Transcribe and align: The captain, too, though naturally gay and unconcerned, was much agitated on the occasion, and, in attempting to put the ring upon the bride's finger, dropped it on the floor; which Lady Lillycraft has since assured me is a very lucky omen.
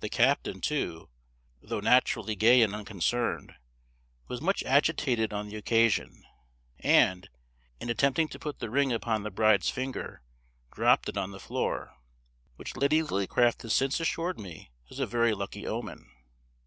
The 0.00 0.08
captain, 0.08 0.62
too, 0.62 1.10
though 1.60 1.80
naturally 1.80 2.34
gay 2.34 2.62
and 2.62 2.74
unconcerned, 2.74 3.54
was 4.26 4.40
much 4.40 4.62
agitated 4.62 5.34
on 5.34 5.48
the 5.48 5.56
occasion, 5.56 6.24
and, 6.78 7.28
in 7.78 7.90
attempting 7.90 8.28
to 8.28 8.38
put 8.38 8.60
the 8.60 8.70
ring 8.70 8.90
upon 8.90 9.22
the 9.22 9.30
bride's 9.30 9.68
finger, 9.68 10.22
dropped 10.72 11.10
it 11.10 11.18
on 11.18 11.30
the 11.32 11.38
floor; 11.40 11.94
which 12.56 12.74
Lady 12.74 13.02
Lillycraft 13.02 13.60
has 13.60 13.74
since 13.74 14.00
assured 14.00 14.40
me 14.40 14.70
is 14.88 14.98
a 14.98 15.04
very 15.04 15.34
lucky 15.34 15.66
omen. 15.66 16.10